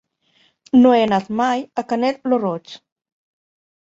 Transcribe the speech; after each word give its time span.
No 0.85 0.93
he 0.95 1.03
anat 1.09 1.29
mai 1.41 1.61
a 1.81 1.85
Canet 1.93 2.19
lo 2.33 2.43
Roig. 2.47 2.77